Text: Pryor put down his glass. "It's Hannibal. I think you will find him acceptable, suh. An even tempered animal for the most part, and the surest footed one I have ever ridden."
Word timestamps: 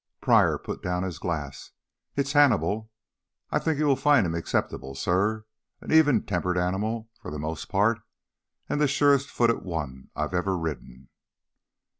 Pryor 0.19 0.57
put 0.57 0.81
down 0.81 1.03
his 1.03 1.19
glass. 1.19 1.69
"It's 2.15 2.31
Hannibal. 2.33 2.89
I 3.51 3.59
think 3.59 3.77
you 3.77 3.85
will 3.85 3.95
find 3.95 4.25
him 4.25 4.33
acceptable, 4.33 4.95
suh. 4.95 5.41
An 5.79 5.91
even 5.91 6.23
tempered 6.25 6.57
animal 6.57 7.11
for 7.21 7.29
the 7.29 7.37
most 7.37 7.65
part, 7.69 8.01
and 8.67 8.81
the 8.81 8.87
surest 8.87 9.29
footed 9.29 9.61
one 9.61 10.09
I 10.15 10.21
have 10.23 10.33
ever 10.33 10.57
ridden." 10.57 11.09